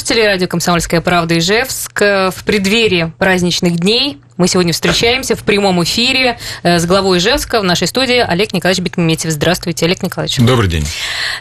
[0.00, 0.24] слушатели.
[0.24, 2.00] Радио «Комсомольская правда» Ижевск.
[2.00, 7.64] В преддверии праздничных дней мы сегодня встречаемся в прямом эфире э, с главой Ижевска в
[7.64, 9.30] нашей студии Олег Николаевич Бекметьев.
[9.30, 10.38] Здравствуйте, Олег Николаевич.
[10.38, 10.86] Добрый день.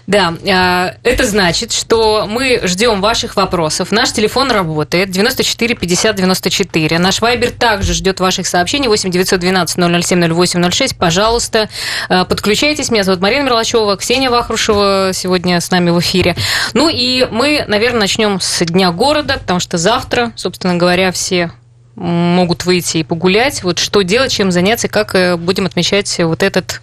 [0.06, 3.92] Да, э, это значит, что мы ждем ваших вопросов.
[3.92, 7.00] Наш телефон работает 94 50 94.
[7.00, 10.98] Наш вайбер также ждет ваших сообщений 8 912 007 08 06.
[10.98, 11.70] Пожалуйста,
[12.10, 12.92] э, подключайтесь.
[12.92, 16.36] Меня зовут Марина Мерлачева, Ксения Вахрушева сегодня с нами в эфире.
[16.74, 21.54] Ну и мы, наверное, начнем с Дня города, потому что завтра, собственно говоря, все
[22.00, 23.64] могут выйти и погулять.
[23.64, 26.82] Вот что делать, чем заняться, как э, будем отмечать вот этот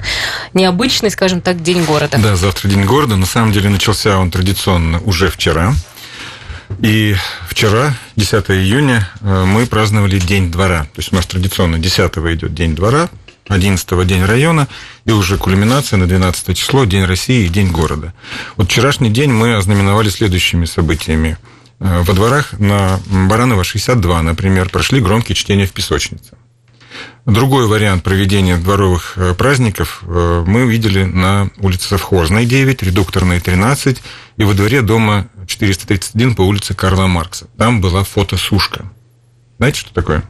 [0.55, 2.19] необычный, скажем так, День города.
[2.19, 3.16] Да, завтра День города.
[3.16, 5.75] На самом деле начался он традиционно уже вчера.
[6.80, 7.16] И
[7.48, 10.83] вчера, 10 июня, э, мы праздновали День двора.
[10.84, 13.09] То есть у нас традиционно 10 идет День двора,
[13.48, 14.69] 11 День района,
[15.06, 18.12] и уже кульминация на 12 число День России и День города.
[18.56, 21.39] Вот вчерашний день мы ознаменовали следующими событиями–
[21.79, 26.37] во дворах на Баранова 62, например, прошли громкие чтения в песочнице.
[27.27, 34.00] Другой вариант проведения дворовых э, праздников э, мы увидели на улице Совхозной 9, редукторной 13
[34.37, 37.48] и во дворе дома 431 по улице Карла Маркса.
[37.59, 38.84] Там была фотосушка.
[39.59, 40.22] Знаете, что такое?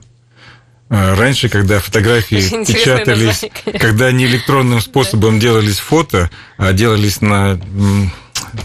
[0.89, 3.45] Раньше, когда фотографии печатались,
[3.79, 7.61] когда не электронным способом делались фото, а делались на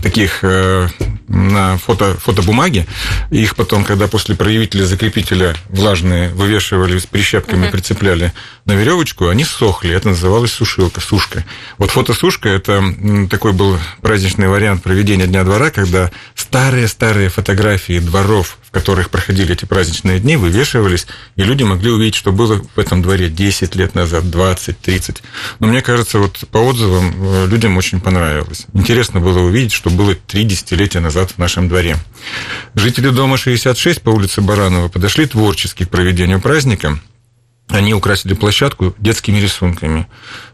[0.02, 0.88] таких э,
[1.32, 2.86] на фото, фотобумаге.
[3.30, 7.72] Их потом, когда после проявителя закрепителя влажные вывешивали с прищепками, uh-huh.
[7.72, 8.34] прицепляли
[8.66, 9.92] на веревочку, они сохли.
[9.92, 11.46] Это называлось сушилка, сушка.
[11.78, 12.84] Вот фотосушка– это
[13.30, 19.66] такой был праздничный вариант проведения Дня двора, когда старые-старые фотографии дворов в которых проходили эти
[19.66, 24.32] праздничные дни, вывешивались, и люди могли увидеть, что было в этом дворе 10 лет назад,
[24.32, 25.22] 20, 30.
[25.60, 28.68] Но мне кажется, вот по отзывам э, людям очень понравилось.
[28.74, 31.98] Интересно было увидеть, что было три десятилетия назад в нашем дворе.
[32.74, 37.00] Жители дома 66 по улице Баранова подошли творчески к проведению праздника–
[37.72, 40.08] они украсили площадку детскими рисунками.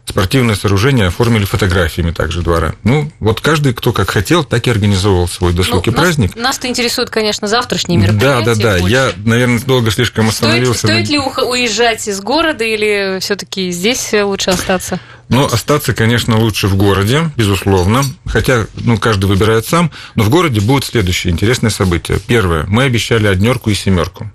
[0.04, 2.74] Спортивное сооружение оформили фотографиями также двора.
[2.82, 6.34] Ну, вот каждый, кто как хотел, так и организовывал свой досуг ну, праздник.
[6.34, 8.44] Нас, нас-то интересует, конечно, завтрашние мероприятия.
[8.44, 8.78] Да, да, да.
[8.78, 8.94] Больше.
[8.94, 10.86] Я, наверное, долго слишком остановился.
[10.86, 14.98] Стоит, стоит ли уезжать из города или все-таки здесь лучше остаться?
[15.28, 18.02] Ну, остаться, конечно, лучше в городе, безусловно.
[18.26, 19.90] Хотя, ну, каждый выбирает сам.
[20.14, 22.18] Но в городе будет следующее интересное событие.
[22.26, 22.64] Первое.
[22.66, 24.32] Мы обещали однерку и семерку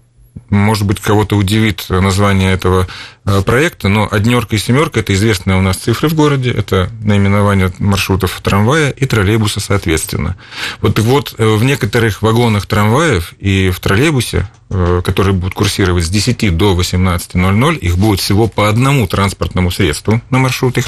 [0.49, 2.87] может быть, кого-то удивит название этого
[3.25, 7.71] э, проекта, но однерка и семерка это известные у нас цифры в городе, это наименование
[7.79, 10.35] маршрутов трамвая и троллейбуса соответственно.
[10.81, 16.05] Вот так вот, э, в некоторых вагонах трамваев и в троллейбусе, э, которые будут курсировать
[16.05, 20.85] с 10 до 18.00, их будет всего по одному транспортному средству на, маршрутах,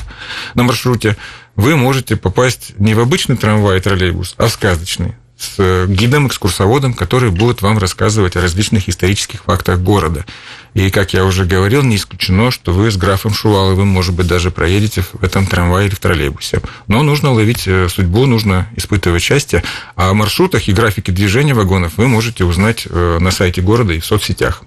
[0.55, 1.17] на маршруте,
[1.55, 6.27] вы можете попасть не в обычный трамвай и троллейбус, а в сказочный с э, гидом,
[6.27, 10.25] экскурсоводом, который будет вам рассказывать о различных исторических фактах города.
[10.73, 14.51] И, как я уже говорил, не исключено, что вы с графом Шуваловым, может быть, даже
[14.51, 16.61] проедете в этом трамвае или в троллейбусе.
[16.87, 19.63] Но нужно ловить э, судьбу, нужно испытывать счастье.
[19.95, 23.99] А о маршрутах и графике движения вагонов вы можете узнать э, на сайте города и
[23.99, 24.63] в соцсетях.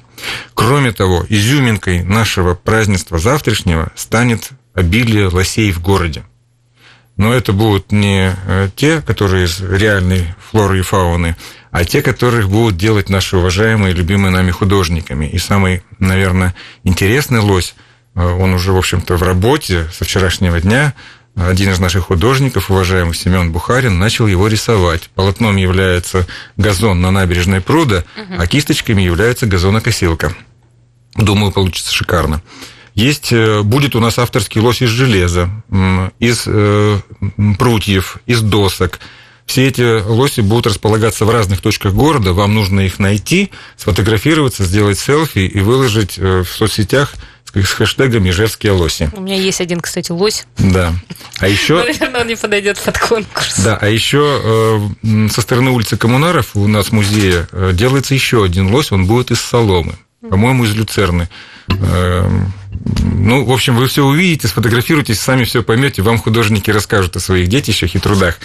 [0.55, 6.25] Кроме того, изюминкой нашего празднества завтрашнего станет обилие лосей в городе.
[7.19, 11.37] Но это будут не э, те, которые из реальной флоры и фауны,
[11.73, 15.27] а те, которых будут делать наши уважаемые, любимые нами художниками.
[15.27, 17.75] И самый, наверное, интересный лось,
[18.15, 20.95] э, он уже, в общем-то, в работе со вчерашнего дня,
[21.35, 25.11] один из наших художников, уважаемый Семен Бухарин, начал его рисовать.
[25.15, 26.27] Полотном является
[26.57, 28.35] газон на набережной пруда, угу.
[28.41, 30.35] а кисточками является газонокосилка.
[31.17, 32.43] Думаю, получится шикарно.
[32.99, 35.49] Есть, э, будет у нас авторский лось из железа,
[36.19, 36.99] из э,
[37.57, 38.99] прутьев, из досок.
[39.47, 42.33] Все эти лоси будут располагаться в разных точках города.
[42.33, 47.15] Вам нужно их найти, сфотографироваться, сделать селфи и выложить э, в соцсетях
[47.45, 49.09] с хэштегом «Ижевские лоси».
[49.13, 50.49] У меня есть один, кстати, лось.
[50.59, 50.93] Да.
[51.39, 51.77] А еще...
[51.77, 53.61] Наверное, он не подойдет под конкурс.
[53.61, 54.91] Да, а еще
[55.31, 59.41] со стороны улицы Коммунаров у нас в музее делается еще один лось, он будет из
[59.41, 59.95] соломы.
[60.29, 61.29] По-моему, из люцерны.
[62.85, 67.49] Ну, в общем, вы все увидите, сфотографируйтесь, сами все поймете, вам художники расскажут о своих
[67.49, 68.39] детищах и трудах.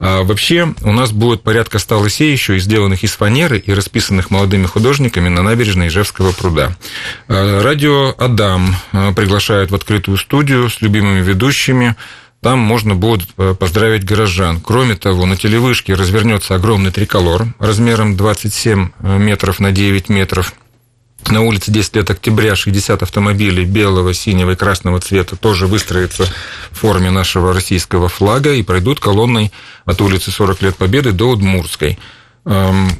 [0.00, 4.66] А вообще, у нас будет порядка ста лосей еще, сделанных из фанеры и расписанных молодыми
[4.66, 6.76] художниками на набережной Ижевского пруда.
[7.28, 11.96] А, радио «Адам» а, приглашает в открытую студию с любимыми ведущими,
[12.40, 14.60] там можно будет э, поздравить горожан.
[14.60, 20.54] Кроме того, на телевышке развернется огромный триколор размером 27 э, метров на 9 метров–
[21.30, 26.24] на улице 10 лет октября 60 автомобилей белого, синего и красного цвета тоже выстроятся
[26.70, 29.52] в форме нашего российского флага и пройдут колонной
[29.84, 31.98] от улицы 40 лет Победы до Удмурской.
[32.44, 32.90] Эм,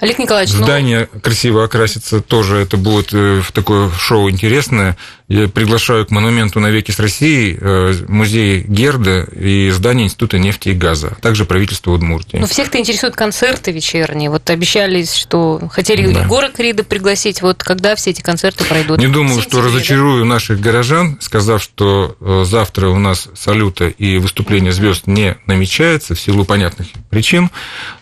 [0.00, 1.20] Олег Николаевич, ну Здание ну...
[1.20, 4.96] красиво окрасится тоже, это будет э, в такое шоу интересное.
[5.26, 10.74] Я приглашаю к монументу навеки с Россией э, музей Герда и здание Института нефти и
[10.74, 12.36] газа, а также правительство Удмуртии.
[12.36, 14.28] Ну, всех-то интересуют концерты вечерние.
[14.28, 16.24] Вот обещали, что хотели да.
[16.24, 17.40] Егора Крида пригласить.
[17.40, 18.98] Вот когда все эти концерты пройдут?
[18.98, 24.72] Не думаю, что разочарую наших горожан, сказав, что э, завтра у нас салюта и выступление
[24.72, 27.50] звезд не намечается в силу понятных причин,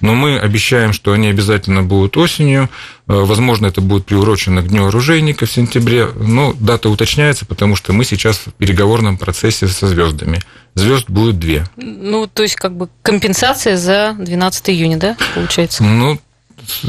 [0.00, 2.68] но мы обещаем, что они обязательно будут осенью.
[3.06, 7.92] Э, возможно, это будет приурочено к Дню оружейника в сентябре, но дата уточняется, потому что
[7.92, 10.40] мы сейчас в переговорном процессе со звездами.
[10.74, 11.66] Звезд будет две.
[11.76, 15.84] Ну, то есть, как бы компенсация за 12 июня, да, получается?
[15.84, 16.18] Ну,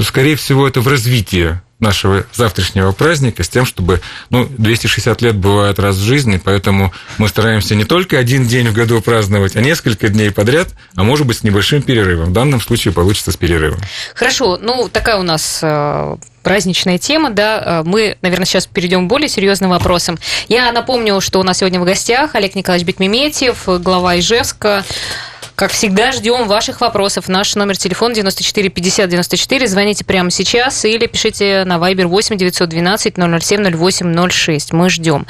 [0.04, 5.78] скорее всего, это в развитии нашего завтрашнего праздника с тем, чтобы, ну, 260 лет бывает
[5.78, 10.08] раз в жизни, поэтому мы стараемся не только один день в году праздновать, а несколько
[10.10, 12.30] дней подряд, а может быть с небольшим перерывом.
[12.30, 13.80] В данном случае получится с перерывом.
[14.16, 19.10] Хорошо, ну, такая у нас э, праздничная тема, да, э, мы, наверное, сейчас перейдем к
[19.10, 20.18] более серьезным вопросам.
[20.48, 24.86] Я напомню, что у нас сегодня в гостях Олег Николаевич Бекмеметьев, глава Ижевска,
[25.56, 27.28] как всегда, ждем ваших вопросов.
[27.28, 29.68] Наш номер телефона 94 50 94.
[29.68, 34.74] Звоните прямо сейчас или пишите на Viber 8 912 007 08 06.
[34.74, 35.28] Мы ждем.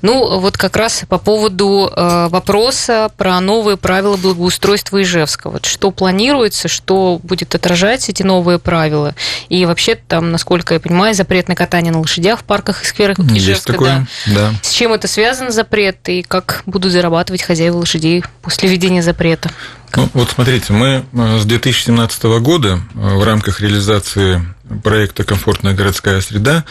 [0.00, 5.50] Ну, вот как раз по поводу э, вопроса про новые правила благоустройства Ижевска.
[5.50, 9.14] Вот что планируется, что будет отражать эти новые правила?
[9.50, 13.18] И вообще там, насколько я понимаю, запрет на катание на лошадях в парках и скверах
[13.18, 13.72] Есть Ижевска.
[13.72, 14.34] Такое, да.
[14.34, 14.52] да.
[14.62, 19.50] С чем это связан запрет и как будут зарабатывать хозяева лошадей после введения запрета?
[19.96, 24.42] Ну, вот смотрите, мы э, с 2017 года э, в рамках реализации
[24.82, 26.64] проекта «Комфортная городская среда»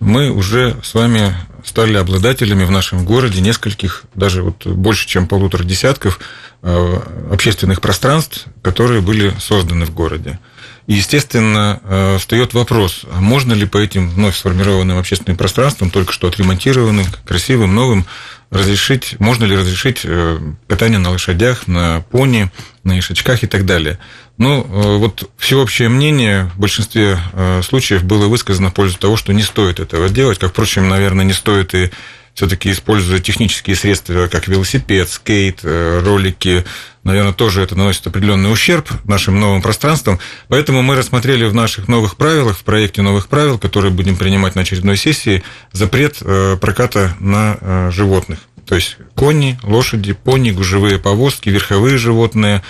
[0.00, 1.32] мы уже с вами
[1.64, 6.18] стали обладателями в нашем городе нескольких, даже вот больше, чем полутора десятков
[6.62, 7.00] э,
[7.30, 10.40] общественных пространств, которые были созданы в городе.
[10.86, 16.26] И, естественно, встает вопрос, а можно ли по этим вновь сформированным общественным пространствам, только что
[16.26, 18.04] отремонтированным, красивым, новым,
[18.52, 20.38] разрешить, можно ли разрешить э,
[20.68, 22.50] катание на лошадях, на пони,
[22.84, 23.98] на ишачках и так далее.
[24.36, 29.32] Ну, э, вот всеобщее мнение в большинстве э, случаев было высказано в пользу того, что
[29.32, 31.90] не стоит этого делать, как, впрочем, наверное, не стоит и
[32.34, 36.64] все-таки использовать технические средства, как велосипед, скейт, ролики,
[37.04, 40.18] наверное, тоже это наносит определенный ущерб нашим новым пространствам.
[40.48, 44.62] Поэтому мы рассмотрели в наших новых правилах, в проекте новых правил, которые будем принимать на
[44.62, 45.42] очередной сессии,
[45.72, 46.22] запрет
[46.60, 48.38] проката на животных.
[48.66, 52.62] То есть кони, лошади, пони, гужевые повозки, верховые животные,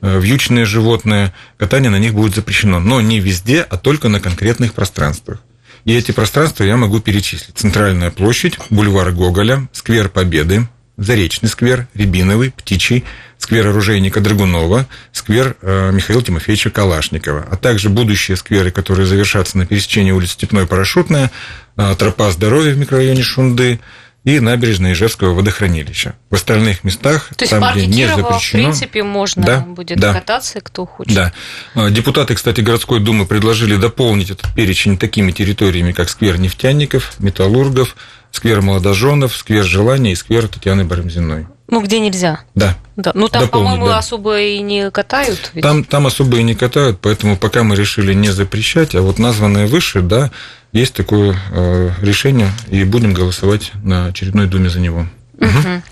[0.00, 2.78] э, вьючные животные, катание на них будет запрещено.
[2.78, 5.40] Но не везде, а только на конкретных пространствах.
[5.84, 7.56] И эти пространства я могу перечислить.
[7.56, 10.66] Центральная площадь, бульвар Гоголя, сквер Победы,
[10.96, 13.04] Заречный сквер, Рябиновый, Птичий,
[13.38, 19.64] сквер оружейника Драгунова, сквер э, Михаила Тимофеевича Калашникова, а также будущие скверы, которые завершатся на
[19.64, 21.30] пересечении улицы Степной Парашютная,
[21.76, 23.78] э, тропа здоровья в микрорайоне Шунды,
[24.24, 26.16] и набережной Ижевского водохранилища.
[26.30, 28.40] В остальных местах, То там, где не Кирова, запрещено...
[28.40, 31.14] в принципе, можно да, будет да, кататься, кто хочет.
[31.14, 31.32] Да.
[31.74, 37.96] А, депутаты, кстати, городской думы предложили дополнить этот перечень такими территориями, как сквер нефтяников, металлургов,
[38.38, 41.48] сквер молодоженов, сквер желания и сквер Татьяны Барамзиной.
[41.66, 42.40] Ну, где нельзя.
[42.54, 42.76] Да.
[42.94, 43.10] да.
[43.14, 43.98] Ну, там, по-моему, да.
[43.98, 45.50] особо и не катают.
[45.54, 45.62] Ведь...
[45.62, 49.66] Там, там особо и не катают, поэтому пока мы решили не запрещать, а вот названные
[49.66, 50.30] выше, да,
[50.72, 55.04] есть такое э, решение, и будем голосовать на очередной думе за него.
[55.38, 55.82] Угу.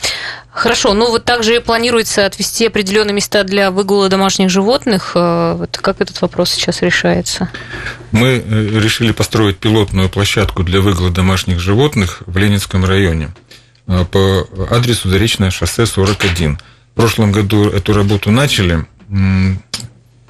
[0.56, 5.12] Хорошо, ну вот также планируется отвести определенные места для выгула домашних животных.
[5.14, 7.50] Э, вот как этот вопрос сейчас решается?
[8.10, 13.34] Мы э, решили построить пилотную площадку для выгула домашних животных в Ленинском районе.
[13.86, 16.56] А, по адресу Заречное шоссе 41.
[16.56, 18.86] В прошлом году эту работу начали.
[19.08, 19.58] В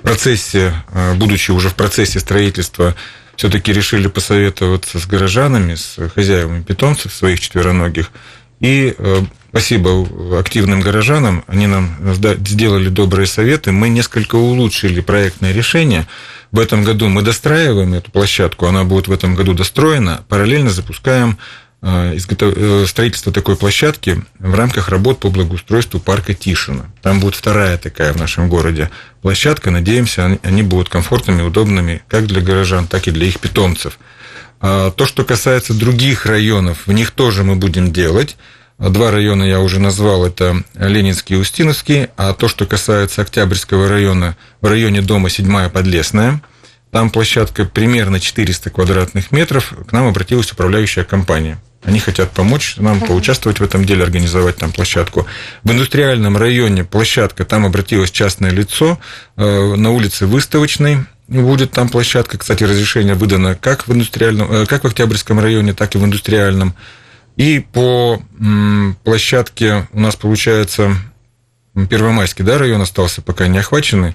[0.02, 0.72] процессе,
[1.16, 2.94] будучи уже в процессе строительства,
[3.36, 8.10] все-таки решили посоветоваться с горожанами, с хозяевами питомцев своих четвероногих.
[8.60, 10.06] И а, спасибо
[10.38, 13.72] активным горожанам, они нам сделали добрые советы.
[13.72, 16.06] Мы несколько улучшили проектное решение.
[16.52, 20.24] В этом году мы достраиваем эту площадку, она будет в этом году достроена.
[20.28, 21.38] Параллельно запускаем
[21.82, 26.86] Э, э, строительство такой площадки в рамках работ по благоустройству парка Тишина.
[27.02, 28.90] Там будет вторая такая в нашем городе
[29.22, 29.70] площадка.
[29.70, 33.98] Надеемся, они будут комфортными, удобными как для горожан, так и для их питомцев.
[34.60, 38.36] А то, что касается других районов, в них тоже мы будем делать.
[38.78, 42.08] Два района я уже назвал, это Ленинский и Устиновский.
[42.16, 46.42] А то, что касается Октябрьского района, в районе дома 7 Подлесная–
[46.96, 49.74] там площадка примерно 400 квадратных метров.
[49.86, 51.58] К нам обратилась управляющая компания.
[51.84, 55.26] Они хотят помочь нам поучаствовать в этом деле, организовать там площадку.
[55.62, 58.98] В индустриальном районе площадка, там обратилось частное лицо
[59.36, 61.04] э, на улице Выставочной.
[61.28, 62.38] Будет там площадка.
[62.38, 66.74] Кстати, разрешение выдано как в, индустриальном, э, как в Октябрьском районе, так и в индустриальном.
[67.36, 68.20] И по
[69.04, 70.96] площадке у нас получается
[71.90, 74.14] Первомайский да, район остался пока не охваченный.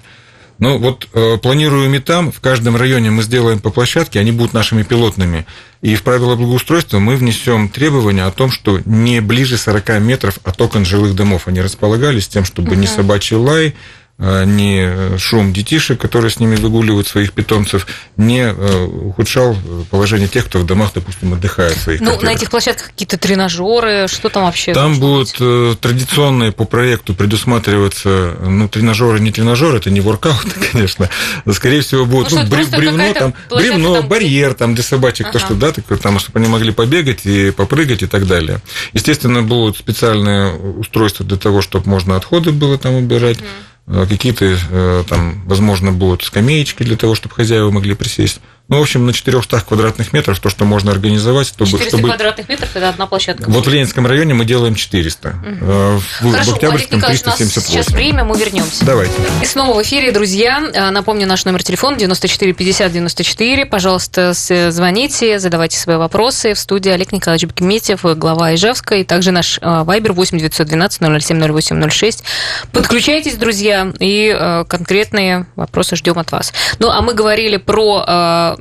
[0.58, 4.52] Но вот э, планируем и там, в каждом районе мы сделаем по площадке, они будут
[4.52, 5.46] нашими пилотными.
[5.80, 10.60] И в правила благоустройства мы внесем требования о том, что не ближе 40 метров от
[10.60, 12.80] окон жилых домов они располагались, тем, чтобы угу.
[12.80, 13.74] не собачий лай,
[14.24, 19.56] Э, не шум детишек, которые с ними выгуливают своих питомцев, не э, ухудшал
[19.90, 24.28] положение тех, кто в домах, допустим, отдыхает своих Ну, на этих площадках какие-то тренажеры, что
[24.28, 24.74] там вообще?
[24.74, 25.38] Там будут быть?
[25.40, 31.08] Э, традиционные по проекту предусматриваться, ну, тренажеры, не тренажеры, это не воркаут, конечно,
[31.52, 34.08] скорее всего, будет ну, ну, бревно, там, бревно, там...
[34.08, 35.40] барьер там для собачек, ага.
[35.40, 38.60] то, что, да, там, чтобы они могли побегать и попрыгать и так далее.
[38.92, 43.38] Естественно, будут специальные устройства для того, чтобы можно отходы было там убирать.
[43.40, 48.40] Э, какие-то э, там, возможно, будут скамеечки для того, чтобы хозяева могли присесть.
[48.72, 51.48] Ну, в общем, на 400 квадратных метров то, что можно организовать.
[51.48, 52.08] Чтобы, 400 чтобы...
[52.08, 53.50] квадратных метров– это одна площадка.
[53.50, 55.28] Вот в Ленинском районе мы делаем 400.
[55.28, 55.66] Угу.
[55.66, 57.60] В, Хорошо, в Октябрьском 378.
[57.60, 58.82] сейчас время, мы вернемся.
[58.86, 59.12] Давайте.
[59.42, 60.62] И снова в эфире, друзья.
[60.72, 63.66] Э, напомню, наш номер телефона 94 50 94.
[63.66, 66.54] Пожалуйста, звоните, задавайте свои вопросы.
[66.54, 71.52] В студии Олег Николаевич Бекметьев, глава Ижевска, и также наш э, вайбер 8 912 007
[71.52, 72.24] 08 06.
[72.72, 76.54] Подключайтесь, друзья, и конкретные вопросы ждем от вас.
[76.78, 78.56] Ну, а мы говорили про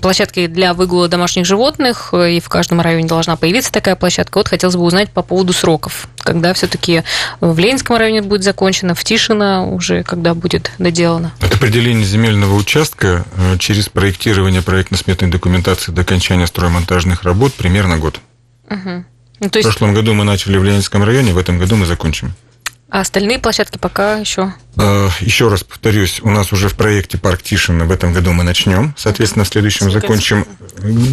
[0.00, 4.38] площадки для выгула домашних животных, и в каждом районе должна появиться такая площадка.
[4.38, 7.02] Вот хотелось бы узнать по поводу сроков, когда все-таки
[7.40, 11.32] в Ленинском районе будет закончено, в Тишино уже когда будет доделано.
[11.40, 18.20] От определения земельного участка э, через проектирование проектно-сметной документации до окончания строймонтажных работ примерно год.
[18.70, 19.04] Угу.
[19.40, 19.56] Ну, есть...
[19.56, 22.34] В прошлом году мы начали в Ленинском районе, в этом году мы закончим.
[22.88, 24.54] А остальные площадки пока еще?
[24.76, 28.44] А, еще раз повторюсь, у нас уже в проекте парк Тишина в этом году мы
[28.44, 28.94] начнем.
[28.96, 30.46] Соответственно, в следующем закончим.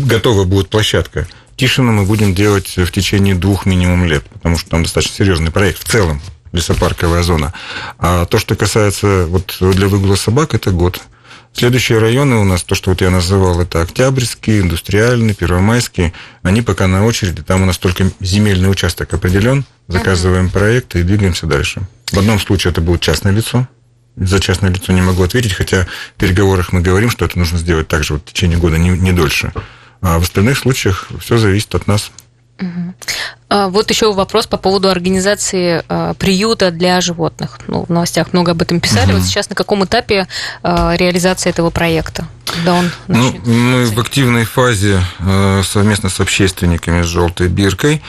[0.05, 1.27] Готова будет площадка.
[1.55, 5.83] Тишина мы будем делать в течение двух минимум лет, потому что там достаточно серьезный проект
[5.83, 7.51] в целом лесопарковая зона.
[7.97, 11.01] А то, что касается вот для выгула собак, это год.
[11.53, 16.11] Следующие районы у нас, то, что вот я называл, это Октябрьский, Индустриальный, Первомайский.
[16.41, 17.43] Они пока на очереди.
[17.43, 19.63] Там у нас только земельный участок определен.
[19.87, 20.51] Заказываем uh-huh.
[20.51, 21.81] проект и двигаемся дальше.
[22.11, 23.67] В одном случае это будет частное лицо.
[24.15, 27.87] За частное лицо не могу ответить, хотя в переговорах мы говорим, что это нужно сделать
[27.87, 29.53] также вот в течение года, не, не дольше.
[30.01, 32.11] А в остальных случаях все зависит от нас.
[33.49, 37.59] А, вот еще вопрос по поводу организации а, приюта для животных.
[37.67, 39.11] Ну, в новостях много об этом писали.
[39.11, 39.19] Угу.
[39.19, 40.27] Вот сейчас на каком этапе
[40.63, 42.27] а, реализации этого проекта?
[42.45, 45.01] Когда он ну, мы в активной фазе
[45.63, 48.01] совместно с общественниками с желтой биркой.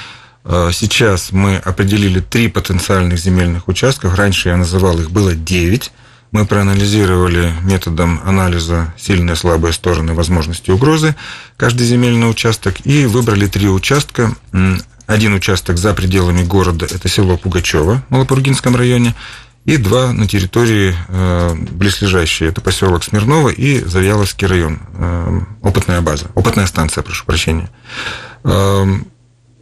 [0.45, 4.15] Сейчас мы определили три потенциальных земельных участков.
[4.15, 5.93] Раньше я называл их было девять.
[6.35, 11.15] Мы проанализировали методом анализа сильные и слабые стороны возможности угрозы
[11.57, 14.35] каждый земельный участок и выбрали три участка.
[15.07, 19.15] Один участок за пределами города– это село Пугачево в Малопургинском районе,
[19.65, 22.49] и два на территории э, близлежащие.
[22.49, 24.81] Это поселок Смирново и Завьяловский район.
[24.95, 27.71] Э, опытная база, опытная станция, прошу прощения.
[28.43, 28.85] Э,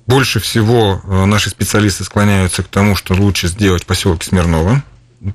[0.06, 4.82] больше всего э, наши специалисты склоняются к тому, что лучше сделать поселок Смирново,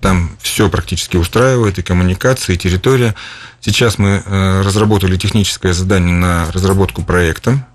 [0.01, 3.15] там все практически устраивает, и коммуникация, и территория.
[3.61, 7.65] Сейчас мы э, разработали техническое задание на разработку проекта.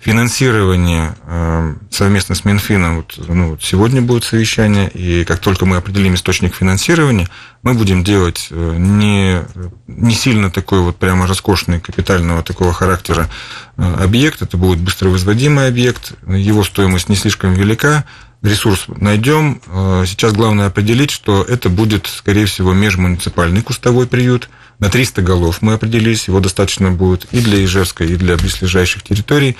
[0.00, 5.76] Финансирование э, совместно с Минфином, вот, ну, вот сегодня будет совещание, и как только мы
[5.76, 7.28] определим источник финансирования,
[7.62, 9.42] мы будем делать э, не,
[9.88, 13.28] не сильно такой вот прямо роскошный капитального такого характера
[13.76, 18.04] объект, это будет быстровозводимый объект, его стоимость не слишком велика,
[18.42, 19.60] ресурс найдем.
[19.66, 24.48] Э, сейчас главное определить, что это будет, скорее всего, межмуниципальный кустовой приют.
[24.78, 29.56] На 300 голов мы определились, его достаточно будет и для Ижевска, и для близлежащих территорий.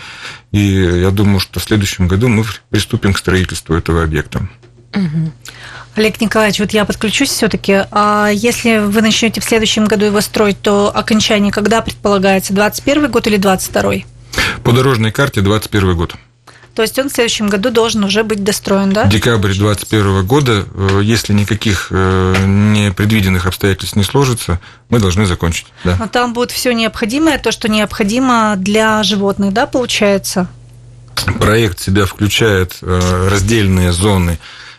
[0.52, 4.48] И я думаю, что в следующем году мы приступим к строительству этого объекта.
[4.94, 5.32] Угу.
[5.96, 7.84] Олег Николаевич, вот я подключусь все-таки.
[7.90, 12.52] А если вы начнете в следующем году его строить, то окончание когда предполагается?
[12.52, 13.94] 21 год или 22?
[14.62, 16.14] По дорожной карте 21 год.
[16.74, 19.04] То есть он в следующем году должен уже быть достроен, да?
[19.06, 25.66] Декабрь 2021 года, э, если никаких э, непредвиденных обстоятельств не сложится, мы должны закончить.
[25.84, 25.96] Да.
[25.98, 30.48] Но там будет все необходимое, то, что необходимо для животных, да, получается?
[31.40, 34.38] Проект себя включает э, раздельные зоны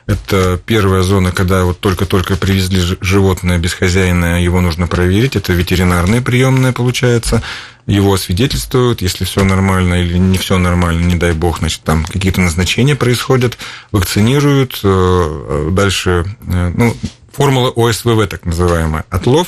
[0.10, 5.36] это первая зона, когда вот только-только привезли животное без хозяина, его нужно проверить.
[5.36, 7.43] Это ветеринарное приемное получается.
[7.89, 12.39] Его освидетельствуют, если все нормально или не все нормально, не дай бог, значит, там какие-то
[12.39, 13.58] назначения происходят,
[13.91, 14.79] вакцинируют.
[14.84, 16.96] Э, дальше, э, ну,
[17.34, 19.48] формула ОСВВ, так называемая, отлов,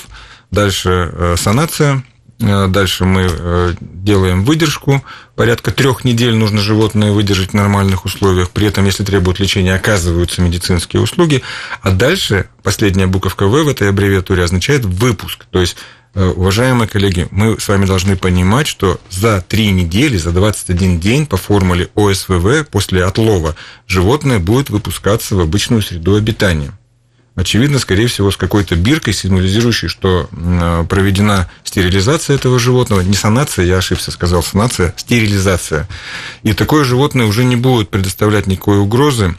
[0.49, 2.03] дальше санация,
[2.39, 5.05] Дальше мы делаем выдержку.
[5.35, 8.49] Порядка трех недель нужно животное выдержать в нормальных условиях.
[8.49, 11.43] При этом, если требует лечения, оказываются медицинские услуги.
[11.83, 15.45] А дальше последняя буковка В в этой аббревиатуре означает выпуск.
[15.51, 20.31] То есть Э, уважаемые коллеги, мы с вами должны понимать, что за 3 недели, за
[20.31, 23.55] 21 день по формуле ОСВВ после отлова
[23.87, 26.73] животное будет выпускаться в обычную среду обитания.
[27.35, 33.01] Очевидно, скорее всего, с какой-то биркой, сигнализирующей, что э, проведена стерилизация этого животного.
[33.01, 35.87] Не санация, я ошибся, сказал санация, стерилизация.
[36.43, 39.33] И такое животное уже не будет предоставлять никакой угрозы.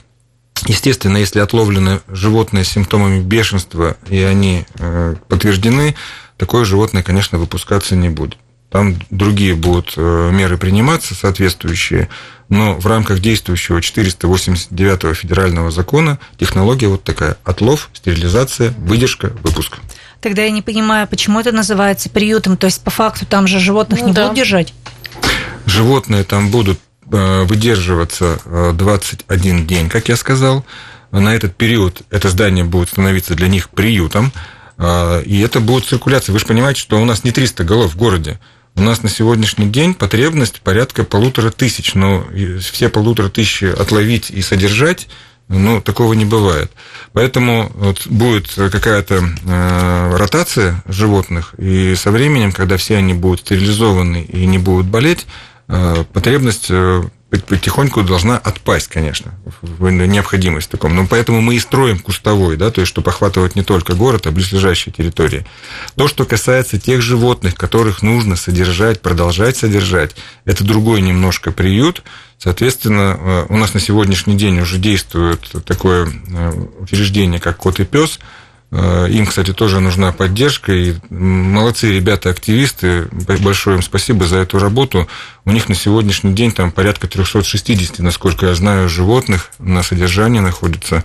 [0.66, 5.94] Естественно, если отловлено животное с симптомами бешенства, и они э, подтверждены,
[6.36, 8.36] такое животное, конечно, выпускаться не будет.
[8.70, 12.08] Там другие будут э, меры приниматься, соответствующие,
[12.48, 19.78] но в рамках действующего 489 федерального закона технология вот такая– отлов, стерилизация, выдержка, выпуск.
[20.22, 24.00] Тогда я не понимаю, почему это называется приютом, то есть по факту там же животных
[24.00, 24.22] ну, не да.
[24.22, 24.72] будут держать?
[25.66, 26.78] Животные там будут
[27.10, 28.38] э, выдерживаться
[28.74, 30.64] 21 э, день, как я сказал.
[31.10, 34.32] На этот период это здание будет становиться для них приютом.
[34.84, 36.32] А, и это будет циркуляция.
[36.32, 38.40] Вы же понимаете, что у нас не 300 голов в городе.
[38.74, 42.26] У нас на сегодняшний день потребность порядка полутора тысяч, но
[42.60, 45.06] все полутора тысячи отловить и содержать,
[45.46, 46.72] ну, такого не бывает.
[47.12, 54.22] Поэтому вот будет какая-то э, ротация животных, и со временем, когда все они будут стерилизованы
[54.22, 55.26] и не будут болеть,
[55.68, 57.02] э, потребность э,
[57.38, 60.94] потихоньку должна отпасть, конечно, в необходимость таком.
[60.94, 64.30] Но поэтому мы и строим кустовой, да, то есть, чтобы охватывать не только город, а
[64.30, 65.46] близлежащие территории.
[65.96, 72.02] То, что касается тех животных, которых нужно содержать, продолжать содержать, это другой немножко приют.
[72.36, 77.84] Соответственно, э, у нас на сегодняшний день уже действует такое э, учреждение, как кот и
[77.84, 78.18] пес–
[78.72, 80.72] им, кстати, тоже нужна поддержка.
[80.72, 83.08] И молодцы ребята-активисты.
[83.40, 85.06] Большое им спасибо за эту работу.
[85.44, 91.04] У них на сегодняшний день там порядка 360, насколько я знаю, животных на содержании находится.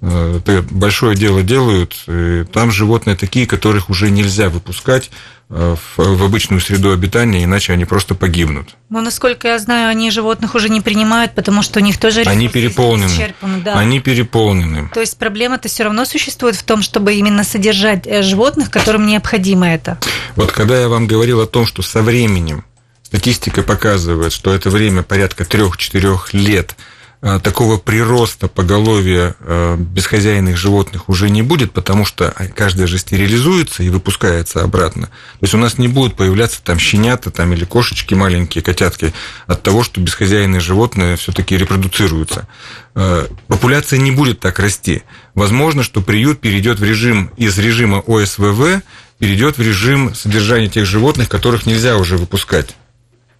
[0.00, 1.96] Э, это большое дело делают.
[2.06, 5.10] И там животные такие, которых уже нельзя выпускать
[5.48, 8.70] в, в обычную среду обитания, иначе они просто погибнут.
[8.90, 12.48] Ну, насколько я знаю, они животных уже не принимают, потому что у них тоже они
[12.48, 13.34] переполнены.
[13.64, 13.78] Да.
[13.78, 14.90] Они переполнены.
[14.92, 19.68] То есть проблема-то все равно существует в том, чтобы именно содержать э, животных, которым необходимо
[19.68, 19.98] это.
[20.34, 22.64] Вот когда я вам говорил о том, что со временем
[23.04, 31.08] статистика показывает, что это время порядка 3-4 лет– Э, такого прироста поголовья э, бесхозяйных животных
[31.08, 35.06] уже не будет, потому что каждая же стерилизуется и выпускается обратно.
[35.06, 39.12] То есть у нас не будут появляться там щенята там, или кошечки маленькие, котятки
[39.46, 42.46] от того, что бесхозяйные животные все-таки репродуцируются.
[42.94, 45.02] Э, популяция не будет так расти.
[45.34, 48.82] Возможно, что приют перейдет в режим из режима ОСВВ,
[49.18, 52.76] перейдет в режим содержания тех животных, которых нельзя уже выпускать.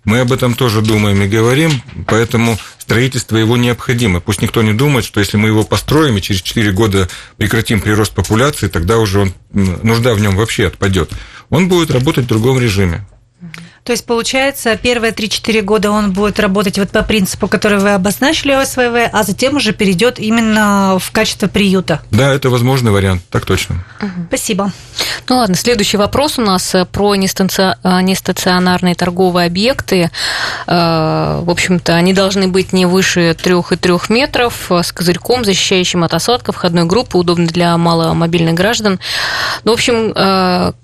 [0.06, 4.20] Мы об этом тоже думаем и говорим, поэтому строительство его необходимо.
[4.20, 8.14] Пусть никто не думает, что если мы его построим и через 4 года прекратим прирост
[8.14, 11.10] популяции, тогда уже он, нужда в нем вообще отпадет.
[11.50, 13.04] Он будет работать в другом режиме.
[13.86, 18.50] То есть, получается, первые 3-4 года он будет работать вот по принципу, который вы обозначили
[18.50, 22.02] ОСВВ, а затем уже перейдет именно в качество приюта.
[22.10, 23.84] Да, это возможный вариант, так точно.
[24.00, 24.26] Угу.
[24.26, 24.72] Спасибо.
[25.28, 30.10] Ну ладно, следующий вопрос у нас э, про э, нестационарные торговые объекты.
[30.66, 36.56] Э, в общем-то, они должны быть не выше 3,3 метров, с козырьком, защищающим от осадков,
[36.56, 38.98] входной группы, удобно для маломобильных граждан.
[39.62, 40.74] Ну, в общем,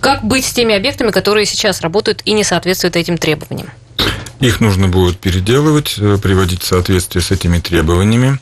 [0.00, 3.70] как быть с теми объектами, которые сейчас работают и не соответствуют этим требованиям?
[4.40, 8.38] Их нужно будет переделывать, э, приводить в соответствие с этими требованиями.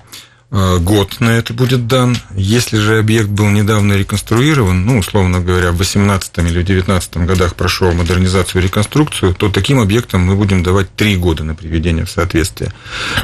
[0.50, 2.16] Э, год на это будет дан.
[2.36, 7.92] Если же объект был недавно реконструирован, ну, условно говоря, в 18 или 19 годах прошел
[7.92, 12.72] модернизацию и реконструкцию, то таким объектам мы будем давать 3 года на приведение в соответствие.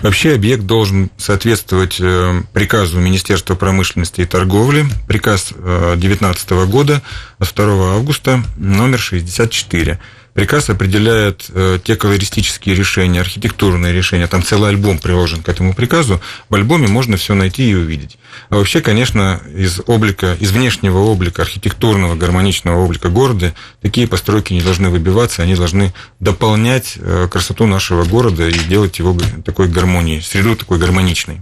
[0.02, 5.52] Вообще объект должен соответствовать э, приказу Министерства промышленности и торговли, приказ
[5.96, 7.02] 19 года
[7.38, 9.98] от 2 августа, номер 64
[10.34, 14.26] Приказ определяет э, те колористические решения, архитектурные решения.
[14.28, 16.20] Там целый альбом приложен к этому приказу.
[16.48, 18.16] В альбоме можно все найти и увидеть.
[18.48, 24.60] А вообще, конечно, из облика, из внешнего облика, архитектурного, гармоничного облика города, такие постройки не
[24.60, 30.54] должны выбиваться, они должны дополнять э, красоту нашего города и делать его такой гармонией, среду
[30.54, 31.40] такой гармоничной.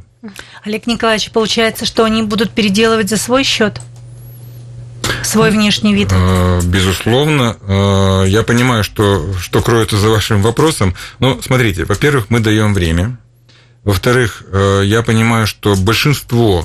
[0.65, 3.81] Олег Николаевич, получается, что они будут переделывать за свой счет?
[5.29, 6.09] Свой внешний вид?
[6.13, 7.57] Э, безусловно.
[7.61, 10.95] Э, я понимаю, что, что кроется за вашим вопросом.
[11.19, 13.19] Но смотрите, во-первых, мы даем время.
[13.85, 16.65] Во-вторых, э, я понимаю, что большинство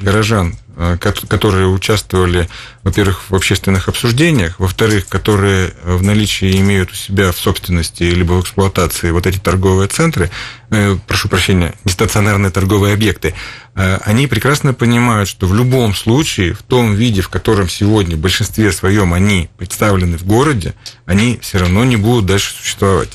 [0.00, 0.54] горожан
[0.98, 2.48] которые участвовали,
[2.82, 8.42] во-первых, в общественных обсуждениях, во-вторых, которые в наличии имеют у себя в собственности либо в
[8.42, 10.30] эксплуатации вот эти торговые центры,
[10.70, 13.34] э, прошу прощения, нестационарные торговые объекты,
[13.74, 18.20] э, они прекрасно понимают, что в любом случае, в том виде, в котором сегодня в
[18.20, 20.74] большинстве своем они представлены в городе,
[21.06, 23.10] они все равно не будут дальше существовать.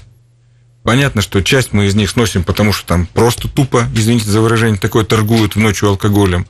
[0.84, 4.80] Понятно, что часть мы из них сносим, потому что там просто тупо, извините за выражение,
[4.80, 6.48] такое торгуют в ночью алкоголем.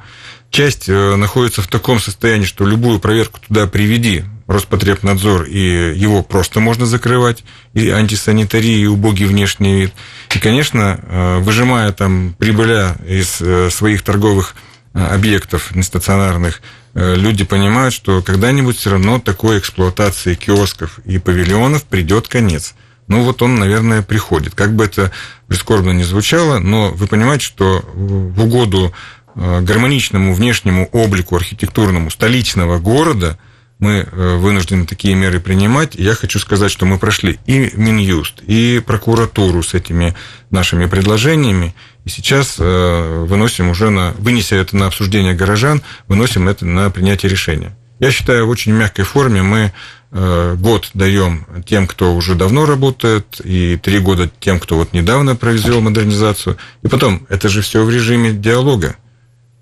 [0.52, 6.60] Часть э, находится в таком состоянии, что любую проверку туда приведи, Роспотребнадзор, и его просто
[6.60, 9.94] можно закрывать, и антисанитария, и убогий внешний вид.
[10.36, 14.56] И, конечно, э, выжимая там прибыля из э, своих торговых
[14.92, 16.62] объектов нестационарных,
[16.96, 22.74] люди понимают, что когда-нибудь все равно такой эксплуатации киосков и павильонов придет конец–
[23.10, 24.56] ну вот он, наверное, приходит.
[24.56, 25.12] Как бы это
[25.48, 28.94] прискорбно не звучало, но вы понимаете, что в угоду
[29.36, 33.38] э, гармоничному внешнему облику архитектурному столичного города
[33.80, 35.96] мы э, вынуждены такие меры принимать.
[35.96, 40.16] Я хочу сказать, что мы прошли и Минюст, и прокуратуру с этими
[40.52, 41.74] нашими предложениями,
[42.06, 47.32] и сейчас э, выносим уже на, вынеся это на обсуждение горожан, выносим это на принятие
[47.32, 47.76] решения.
[48.00, 49.74] Я считаю, в очень мягкой форме мы
[50.12, 55.82] год даем тем, кто уже давно работает, и три года тем, кто вот недавно произвел
[55.82, 56.58] модернизацию.
[56.82, 58.98] И потом, это же все в режиме диалога.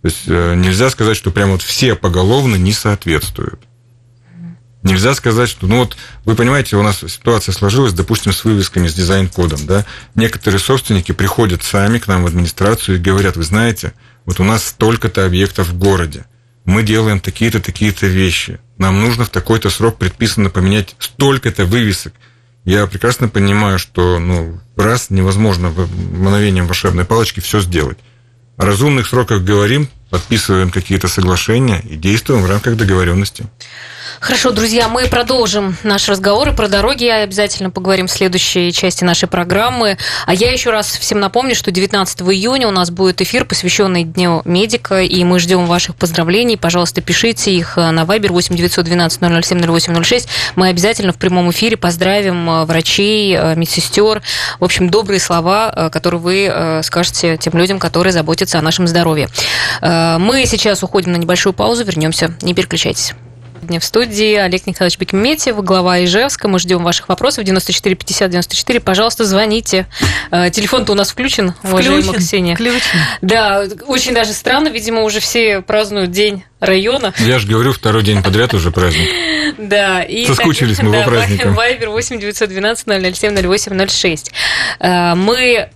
[0.01, 3.59] То есть э, нельзя сказать, что прям вот все поголовно не соответствуют.
[4.83, 8.93] Нельзя сказать, что, ну вот, вы понимаете, у нас ситуация сложилась, допустим, с вывесками, с
[8.93, 9.85] дизайн-кодом, да.
[10.15, 13.93] Некоторые собственники приходят сами к нам в администрацию и говорят, вы знаете,
[14.25, 16.25] вот у нас столько-то объектов в городе,
[16.63, 18.59] мы делаем такие-то, такие-то вещи.
[18.77, 22.13] Нам нужно в такой-то срок предписано поменять столько-то вывесок.
[22.63, 27.97] Я прекрасно понимаю, что ну, раз невозможно мгновением волшебной палочки все сделать.
[28.57, 33.45] О разумных сроках говорим, подписываем какие-то соглашения и действуем в рамках договоренности.
[34.19, 39.27] Хорошо, друзья, мы продолжим наш разговор и про дороги обязательно поговорим в следующей части нашей
[39.27, 39.97] программы.
[40.25, 44.41] А я еще раз всем напомню, что 19 июня у нас будет эфир, посвященный Дню
[44.43, 46.57] медика, и мы ждем ваших поздравлений.
[46.57, 50.27] Пожалуйста, пишите их на Viber 8 912 007 0806.
[50.55, 54.23] Мы обязательно в прямом эфире поздравим э, врачей, э, медсестер.
[54.59, 59.29] В общем, добрые слова, э, которые вы скажете тем людям, которые заботятся о нашем здоровье.
[59.81, 62.33] Мы сейчас уходим на небольшую паузу, вернемся.
[62.41, 63.13] Не переключайтесь.
[63.59, 66.47] Сегодня в студии Олег Николаевич Бекметьев, глава Ижевска.
[66.47, 67.43] Мы ждем ваших вопросов.
[67.43, 68.79] 94 50 94.
[68.79, 69.87] Пожалуйста, звоните.
[70.29, 72.53] Э, телефон-то у нас включен, уважаемая Ксения.
[72.53, 72.99] Включен.
[73.21, 74.67] Да, очень даже странно.
[74.67, 77.13] Видимо, уже все празднуют день района.
[77.17, 79.09] Я же говорю, второй день подряд уже праздник.
[79.57, 80.03] Да.
[80.03, 81.53] И Соскучились мы по праздникам.
[81.53, 84.31] Вайбер 8 912 007 08 06.
[84.81, 85.69] Мы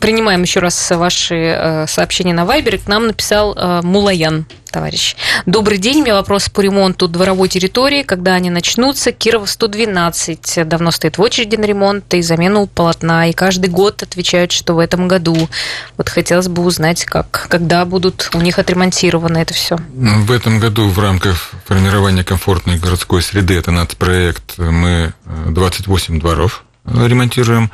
[0.00, 2.78] принимаем еще раз ваши э, сообщения на Вайбере.
[2.78, 5.16] К нам написал э, Мулаян товарищ.
[5.46, 8.02] Добрый день, у меня вопрос по ремонту дворовой территории.
[8.02, 9.12] Когда они начнутся?
[9.12, 13.28] Кирова 112 давно стоит в очереди на ремонт и замену полотна.
[13.28, 15.48] И каждый год отвечают, что в этом году.
[15.96, 19.78] Вот хотелось бы узнать, как, когда будут у них отремонтированы это все.
[19.92, 25.12] В этом году в рамках формирования комфортной городской среды, это нацпроект, мы
[25.48, 27.70] 28 э, дворов э, ремонтируем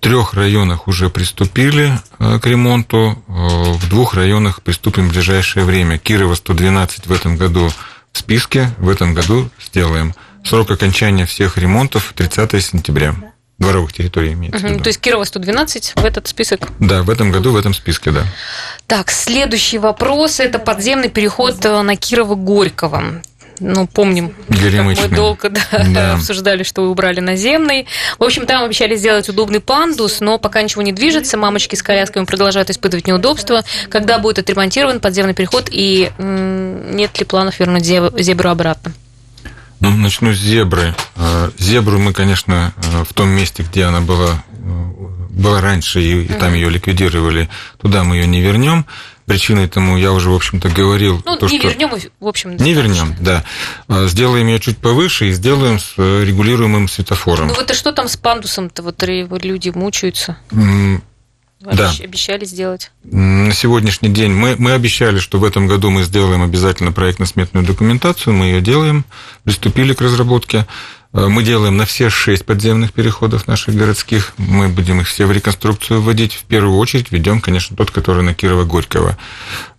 [0.00, 5.98] трех районах уже приступили э, к ремонту, э, в двух районах приступим в ближайшее время.
[5.98, 7.70] Кирова 112 в этом году
[8.12, 10.14] в списке, в этом году сделаем.
[10.44, 13.14] Срок окончания всех ремонтов 30 сентября.
[13.58, 16.60] Дворовых территорий имеется угу, То есть Кирова 112 в этот список?
[16.78, 18.24] Да, в этом году в этом списке, да.
[18.86, 23.22] Так, следующий вопрос– это подземный переход э, на Кирова-Горького
[23.60, 25.60] ну, помним, мы долго да,
[25.94, 26.12] да.
[26.14, 27.86] обсуждали, что вы убрали наземный.
[28.18, 32.24] В общем, там обещали сделать удобный пандус, но пока ничего не движется, мамочки с колясками
[32.24, 33.62] продолжают испытывать неудобства.
[33.90, 38.92] Когда будет отремонтирован подземный переход и нет ли планов вернуть зебру обратно?
[39.80, 40.94] Ну, начну с зебры.
[41.16, 44.42] А, зебру мы, конечно, а, в том месте, где она была,
[45.30, 47.48] была раньше, и, и там ее ликвидировали,
[47.80, 48.84] туда мы ее не вернем.
[49.30, 51.22] Причиной этому я уже, в общем-то, говорил.
[51.24, 51.68] Ну, то, не что...
[51.68, 52.56] вернем, в общем.
[52.56, 53.44] Не вернем, да.
[53.86, 57.46] А, сделаем ее чуть повыше и сделаем с э, регулируемым светофором.
[57.46, 58.82] Ну вот а что там с пандусом-то?
[58.82, 60.36] Вот люди мучаются.
[61.60, 61.92] Да.
[62.02, 62.90] Обещали сделать.
[63.04, 68.34] На сегодняшний день мы, мы обещали, что в этом году мы сделаем обязательно проектно-сметную документацию,
[68.34, 69.04] мы ее делаем,
[69.44, 70.66] приступили к разработке.
[71.12, 74.32] Э, мы делаем на все шесть подземных переходов наших городских.
[74.38, 76.32] Мы будем их все в реконструкцию вводить.
[76.32, 79.18] В первую очередь ведем, конечно, тот, который на Кирова-Горького.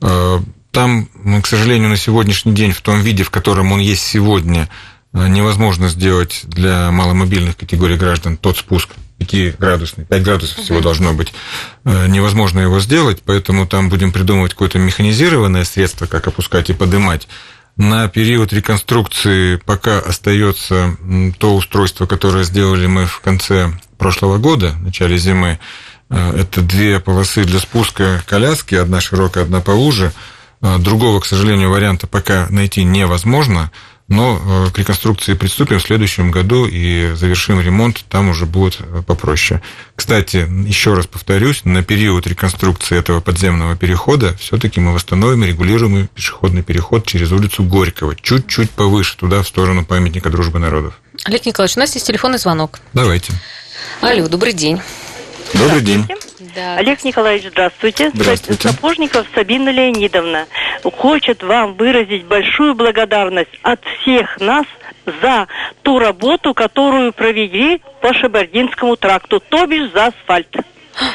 [0.02, 0.40] Э,
[0.72, 1.10] там,
[1.42, 4.70] к сожалению, на сегодняшний день, в том виде, в котором он есть сегодня,
[5.14, 8.90] э, невозможно сделать для маломобильных категорий граждан тот спуск
[9.22, 11.34] 5-градусный, 5 градусов всего должно быть,
[11.86, 17.28] э, невозможно его сделать, поэтому там будем придумывать какое-то механизированное средство, как опускать и поднимать.
[17.78, 20.98] На период реконструкции пока остается
[21.40, 25.60] то устройство, которое сделали мы в конце прошлого года, в начале зимы.
[26.10, 30.12] Э, это две полосы для спуска коляски, одна широкая, одна поуже.
[30.62, 33.72] Э, другого, к сожалению, варианта пока найти невозможно–
[34.12, 39.02] но э, к реконструкции приступим в следующем году и завершим ремонт, там уже будет э,
[39.08, 39.62] попроще.
[39.96, 46.62] Кстати, еще раз повторюсь, на период реконструкции этого подземного перехода все-таки мы восстановим регулируемый пешеходный
[46.62, 51.00] переход через улицу Горького, чуть-чуть повыше, туда, в сторону памятника дружбы народов.
[51.24, 52.82] Олег Николаевич, у нас есть телефонный звонок.
[52.92, 53.32] Давайте.
[54.02, 54.82] Алло, добрый день.
[55.54, 56.06] Добрый день.
[56.56, 56.78] Да.
[56.78, 58.12] Олег Николаевич, здравствуйте.
[58.14, 58.70] Здравствуйте.
[58.70, 60.48] Сапожников Сабина Леонидовна
[60.84, 64.66] хочет вам выразить большую благодарность от всех нас
[65.22, 65.48] за
[65.84, 70.56] ту работу, которую провели по Шабардинскому тракту, то бишь за асфальт.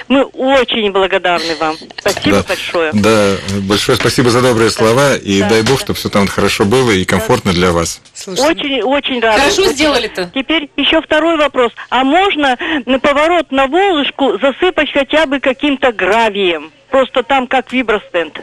[0.09, 1.77] Мы очень благодарны вам.
[1.99, 2.91] Спасибо да, большое.
[2.93, 5.17] Да, большое спасибо за добрые слова.
[5.17, 5.85] И да, дай бог, да.
[5.85, 7.57] чтобы все там хорошо было и комфортно да.
[7.57, 8.01] для вас.
[8.15, 9.41] Слушайте, очень, очень рада.
[9.41, 10.31] Хорошо сделали-то.
[10.35, 11.73] Теперь еще второй вопрос.
[11.91, 16.73] А можно на поворот на Волышку засыпать хотя бы каким-то гравием?
[16.91, 18.41] Просто там как вибростенд.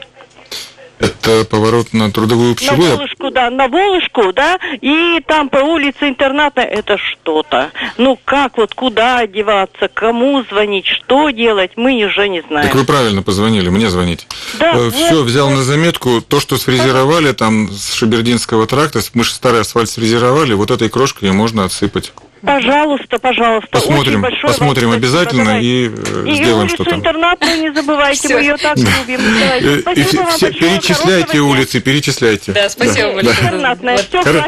[1.04, 2.78] Это поворот на трудовую На пчелу.
[2.78, 7.72] Волышку, да, на Волышку, да, и там по улице интерната это что-то.
[7.98, 12.68] Ну как вот, куда одеваться, кому звонить, что делать, мы уже не знаем.
[12.68, 14.26] Так вы правильно позвонили, мне звоните.
[14.60, 15.58] Да, вот, Все, взял вот.
[15.58, 16.22] на заметку.
[16.22, 21.32] То, что сфрезеровали там с Шабердинского тракта, мы же старый асфальт сфрезеровали, вот этой крошкой
[21.32, 22.14] можно отсыпать.
[22.46, 23.70] Пожалуйста, пожалуйста.
[23.72, 25.68] Посмотрим, очень большое посмотрим обязательно Давайте.
[25.68, 27.00] и, э, И сделаем, улицу что там.
[27.00, 29.22] интернатную не забывайте, мы ее так любим.
[29.40, 29.68] Давайте.
[29.68, 32.52] Э, и Спасибо все- вам перечисляйте улицы, перечисляйте.
[32.52, 33.36] Да, спасибо большое.
[33.46, 34.00] Интернатная,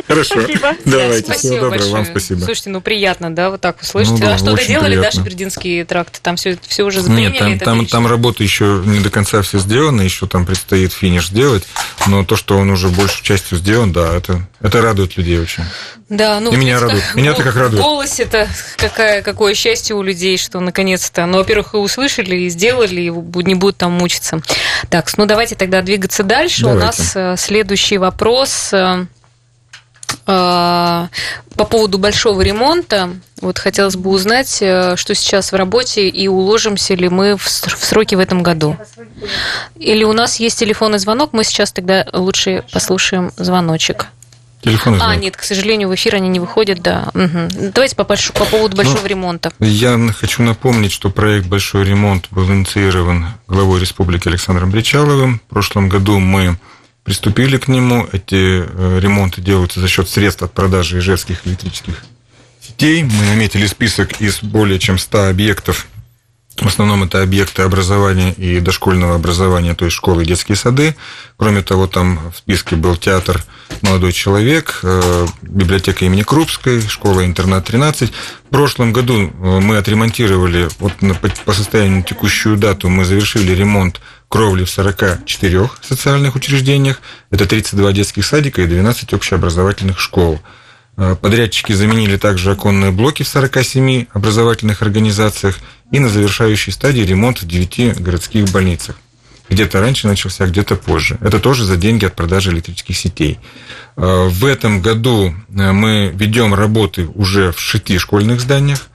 [0.08, 0.42] Хорошо.
[0.42, 0.74] спасибо.
[0.86, 1.94] Давайте, всего доброго, большое.
[1.94, 2.40] вам спасибо.
[2.42, 4.20] Слушайте, ну приятно, да, вот так услышать.
[4.20, 5.22] Ну а что очень доделали, да, приятно.
[5.22, 6.22] Шабердинский тракт?
[6.22, 7.30] Там все, уже заполнили?
[7.30, 11.64] Нет, там, работа еще не до конца все сделана, еще там предстоит финиш сделать,
[12.08, 15.64] но то, что он уже большей частью сделан, да, это, это радует людей очень.
[16.10, 17.02] Да, ну, И меня радует.
[17.04, 17.85] как- Меня-то как радует.
[17.86, 23.02] В голосе-то какая, какое счастье у людей, что наконец-то, ну, во-первых, и услышали, и сделали,
[23.02, 23.12] и
[23.44, 24.42] не будут там мучиться.
[24.90, 26.66] Так, ну давайте тогда двигаться дальше.
[26.66, 26.86] У Давайте.
[26.88, 29.06] нас э, следующий вопрос э,
[30.26, 31.08] э,
[31.56, 33.12] по поводу большого ремонта.
[33.40, 38.20] Вот хотелось бы узнать, что сейчас в работе, и уложимся ли мы в сроки в
[38.20, 38.78] этом году.
[39.76, 44.08] Или у нас есть телефонный звонок, мы сейчас тогда лучше послушаем звоночек.
[44.66, 47.10] Телефон А, нет, к сожалению, в эфир они не выходят, да.
[47.14, 47.50] Мгм.
[47.72, 49.52] Давайте по, больш- по поводу большого Ну, ремонта.
[49.60, 55.40] Я хочу напомнить, что проект «Большой ремонт» был инициирован главой республики Александром Бричаловым.
[55.46, 56.58] В прошлом году мы
[57.04, 58.08] приступили к нему.
[58.12, 62.04] Эти э, ремонты делаются за счет средств от продажи ижевских электрических
[62.60, 63.04] сетей.
[63.04, 65.86] Мы наметили список из более чем 100 объектов.
[66.58, 70.96] В основном это объекты образования и дошкольного образования, то есть школы и детские сады.
[71.36, 73.44] Кроме того, там в списке был театр
[73.82, 78.10] «Молодой человек», э, библиотека имени Крупской, школа-интернат 13.
[78.10, 80.94] В прошлом году э, мы отремонтировали, вот
[81.44, 87.02] по состоянию на текущую дату мы завершили ремонт кровли в 44 социальных учреждениях.
[87.32, 90.40] Это 32 детских садика и 12 общеобразовательных школ.
[90.98, 95.60] Э, Подрядчики заменили также оконные блоки в 47 образовательных организациях
[95.92, 98.98] и на завершающей стадии ремонт в 9 городских больницах.
[99.50, 101.18] Где-то раньше начался, где-то позже.
[101.22, 103.40] Это тоже за деньги от продажи электрических сетей.
[103.96, 108.88] Э, В этом году э, мы ведем работы уже в шести школьных зданиях.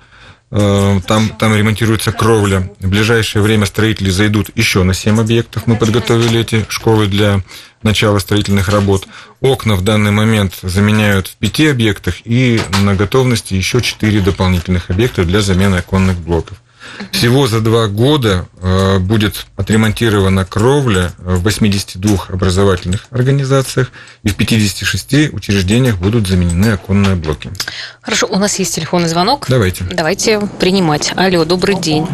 [0.53, 2.71] Э, Там, там ремонтируется кровля.
[2.81, 5.67] В ближайшее время строители зайдут еще на 7 объектов.
[5.67, 7.43] Мы подготовили эти школы для
[7.83, 9.07] начала строительных работ.
[9.41, 15.25] Окна в данный момент заменяют в пяти объектах и на готовности еще 4 дополнительных объекта
[15.25, 16.61] для замены оконных блоков.
[17.13, 23.91] Всего за два года э, будет отремонтирована кровля в 82 образовательных организациях
[24.23, 27.51] и в 56 учреждениях будут заменены оконные блоки.
[28.01, 29.47] Хорошо, у нас есть телефонный звонок.
[29.49, 29.85] Давайте.
[29.85, 31.13] Давайте принимать.
[31.17, 32.07] Алло, добрый день.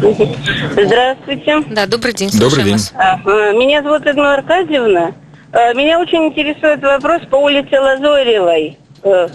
[0.71, 1.63] Здравствуйте.
[1.69, 2.29] Да, добрый день.
[2.37, 2.73] Добрый день.
[2.73, 2.91] вас.
[2.95, 5.11] А, э, Меня зовут Людмила Аркадьевна.
[5.51, 9.27] Э, Меня очень интересует вопрос по улице Лазоревой э,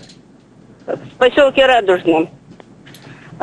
[0.86, 2.28] в поселке Радужном.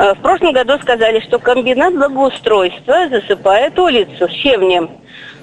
[0.00, 4.90] Э, В прошлом году сказали, что комбинат благоустройства засыпает улицу щебнем.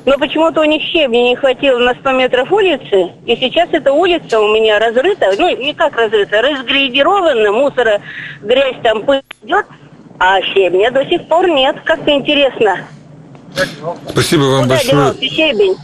[0.06, 4.39] Но почему-то у них щебня не хватило на 100 метров улицы, и сейчас эта улица
[4.39, 8.02] у меня разрыта, ну не как разрыта, разгрейдирована, мусора,
[8.41, 9.65] грязь там пыль идет,
[10.17, 12.80] а щебня до сих пор нет, как-то интересно.
[14.10, 15.15] Спасибо вам Куда большое.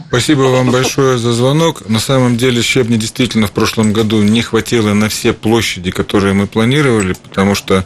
[0.08, 1.88] Спасибо вам большое за звонок.
[1.88, 6.46] На самом деле щебня действительно в прошлом году не хватило на все площади, которые мы
[6.46, 7.84] планировали, потому что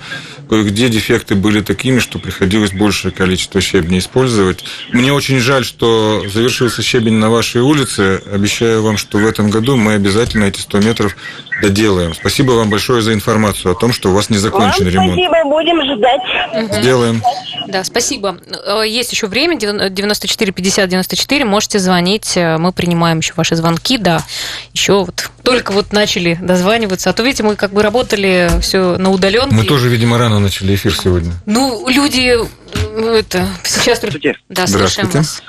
[0.48, 4.64] кое-где дефекты были такими, что приходилось большее количество щебня использовать.
[4.92, 8.22] Мне очень жаль, что завершился щебень на вашей улице.
[8.32, 11.16] Обещаю вам, что в этом году мы обязательно эти 100 метров
[11.60, 12.14] доделаем.
[12.14, 15.12] Спасибо вам большое за информацию о том, что у вас не закончен Вам ремонт.
[15.12, 16.80] спасибо, будем ждать.
[16.80, 17.22] Сделаем.
[17.68, 18.38] Да, спасибо.
[18.66, 23.98] Э, Есть еще время, 94 50 94, можете звонить, э, мы принимаем еще ваши звонки,
[23.98, 24.24] да.
[24.72, 29.10] Еще вот только вот начали дозваниваться, а то, видите, мы как бы работали все на
[29.10, 29.54] удаленке.
[29.54, 31.32] Мы тоже, видимо, рано начали эфир сегодня.
[31.46, 33.98] Ну, люди, э, это, сейчас...
[33.98, 34.36] Здравствуйте.
[34.48, 35.18] Да, слушаем Здравствуйте.
[35.18, 35.42] вас.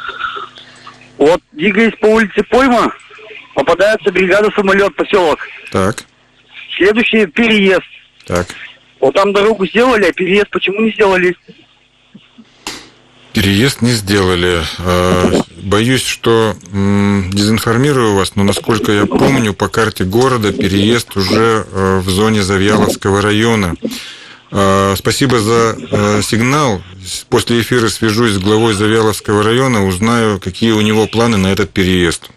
[1.18, 2.92] Вот, двигаясь по улице Пойма,
[3.56, 5.40] попадается бригада самолет, поселок.
[5.72, 6.04] Так,
[6.78, 7.82] Следующий переезд.
[8.26, 8.48] так.
[9.02, 11.34] Вот там дорогу сделали, а переезд почему не сделали?
[13.34, 14.62] Переезд не сделали.
[14.80, 22.00] Э, Боюсь, что дезинформирую вас, но насколько я помню, по карте города переезд уже э,
[22.04, 23.76] в зоне Завьяловского района.
[24.52, 25.78] Э, Спасибо за
[26.24, 26.82] сигнал.
[27.30, 32.30] После эфира свяжусь с главой Завьяловского района, узнаю, какие у него планы на этот переезд.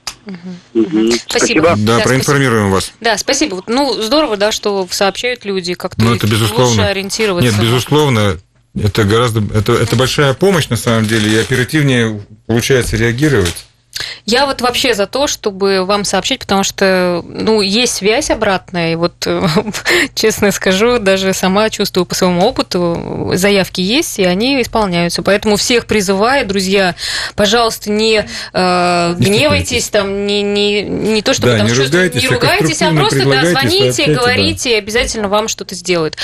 [1.29, 1.75] Спасибо.
[1.77, 2.93] Да, Да, проинформируем вас.
[3.01, 3.63] Да, спасибо.
[3.67, 6.87] Ну, здорово, да, что сообщают люди, как-то Ну, это лучше безусловно.
[6.89, 7.51] ориентироваться.
[7.51, 8.39] Нет, безусловно,
[8.75, 13.67] это гораздо, это, это большая помощь на самом деле, и оперативнее получается реагировать.
[14.25, 18.95] Я вот вообще за то, чтобы вам сообщить, потому что, ну, есть связь обратная, и
[18.95, 19.27] вот,
[20.15, 25.23] честно скажу, даже сама чувствую по своему опыту, заявки есть, и они исполняются.
[25.23, 26.95] Поэтому всех призываю, друзья,
[27.35, 32.29] пожалуйста, не э, гневайтесь, там, не, не, не то, чтобы Да, там не ругайтесь, не
[32.29, 36.17] а ругайтесь, а конструктивно просто, да, звоните, говорите, и обязательно вам что-то сделают.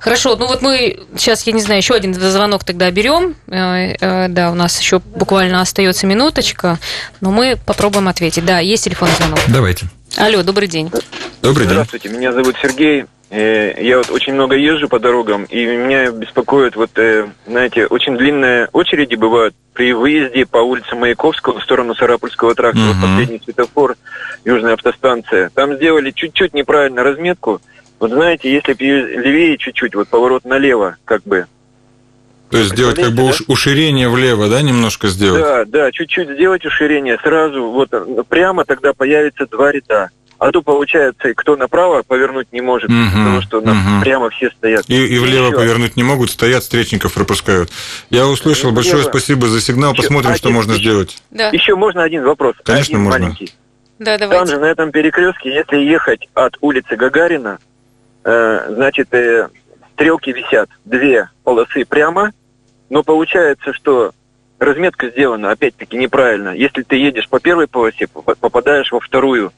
[0.00, 3.34] Хорошо, ну вот мы сейчас, я не знаю, еще один звонок тогда берем.
[3.48, 6.78] Э, э, Да, у нас еще буквально остается минуточка,
[7.20, 8.44] но мы попробуем ответить.
[8.44, 9.38] Да, есть телефонный звонок.
[9.48, 9.86] Давайте.
[10.16, 10.90] Алло, добрый день.
[11.42, 11.72] Добрый день.
[11.74, 13.04] Здравствуйте, меня зовут Сергей.
[13.30, 18.16] Э, Я вот очень много езжу по дорогам, и меня беспокоит, вот, э, знаете, очень
[18.16, 22.78] длинные очереди бывают при выезде по улице Маяковского в сторону Сарапульского тракта.
[22.80, 23.00] Вот Мгм.
[23.02, 23.96] последний светофор,
[24.44, 25.50] южная автостанция.
[25.54, 27.60] Там сделали чуть-чуть неправильно разметку.
[27.98, 31.46] Вот знаете, если бы ее левее чуть-чуть, вот поворот налево, как бы.
[32.50, 35.42] То есть сделать как бы уш- уширение влево, да, немножко сделать?
[35.42, 40.10] Да, да, чуть-чуть сделать уширение сразу, вот э, прямо тогда появится два ряда.
[40.38, 44.02] А то получается, кто направо повернуть не может, Мгм, потому что мгм.
[44.02, 44.84] прямо все стоят.
[44.86, 45.56] И, и влево Еще.
[45.56, 47.70] повернуть не могут, стоят, встречников пропускают.
[48.10, 49.08] Я услышал, И большое влево.
[49.08, 51.16] спасибо за сигнал, Еще посмотрим, что один- можно еще- сделать.
[51.30, 52.54] Да, Еще можно один вопрос?
[52.64, 53.20] Конечно, один можно.
[53.20, 53.54] маленький.
[53.98, 54.52] да, Там давайте.
[54.52, 57.58] же на этом перекрестке, если ехать от улицы Гагарина,
[58.24, 59.48] э, значит, э,
[59.96, 62.32] стрелки висят, две полосы прямо,
[62.90, 64.12] но получается, что
[64.58, 66.50] разметка сделана, опять-таки, неправильно.
[66.50, 69.52] Если ты едешь по первой полосе, поп- попадаешь во вторую,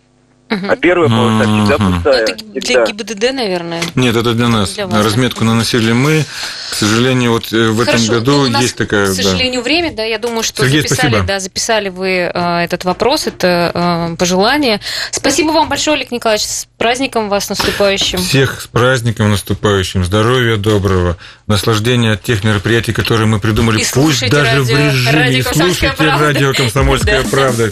[0.49, 2.23] А первая полоса всегда пустая.
[2.23, 2.87] это для.
[2.87, 3.83] ГИБДД, наверное.
[3.95, 4.75] Нет, это для нас.
[4.75, 5.03] Для вас, да.
[5.03, 6.25] Разметку наносили мы.
[6.71, 9.07] К сожалению, вот э, в этом году ну, у нас, есть такая...
[9.07, 9.23] К да.
[9.23, 11.27] сожалению, время, да, я думаю, что Сергей, записали, спасибо.
[11.27, 13.73] да, записали вы э, этот вопрос, это
[14.13, 14.81] э, пожелание.
[15.11, 18.19] Спасибо вам большое, Олег Николаевич, с праздником вас наступающим.
[18.19, 23.91] Всех с праздником наступающим, здоровья доброго, наслаждения от тех мероприятий, которые мы придумали, И пусть
[23.91, 26.25] слушайте даже в радио- режиме, радио и «Комсомольская слушайте правда».
[26.25, 27.29] радио «Комсомольская Да.
[27.31, 27.71] правда».